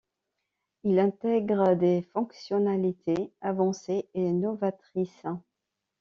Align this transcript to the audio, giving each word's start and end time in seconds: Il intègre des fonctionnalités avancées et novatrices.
Il 0.83 0.97
intègre 0.97 1.75
des 1.75 2.01
fonctionnalités 2.01 3.31
avancées 3.39 4.09
et 4.15 4.31
novatrices. 4.31 5.27